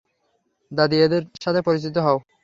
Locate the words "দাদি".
0.71-0.97